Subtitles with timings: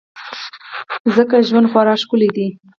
[1.15, 2.47] ځکه ژوند خورا ښکلی دی.